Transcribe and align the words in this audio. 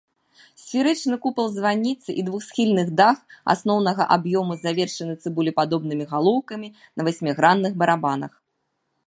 Сферычны 0.61 1.17
купал 1.25 1.49
званіцы 1.57 2.09
і 2.21 2.25
двухсхільны 2.29 2.85
дах 3.01 3.17
асноўнага 3.55 4.03
аб'ёму 4.17 4.53
завершаны 4.65 5.13
цыбулепадобнымі 5.23 6.05
галоўкамі 6.17 6.67
на 6.97 7.01
васьмігранных 7.11 7.73
барабанах. 7.85 8.33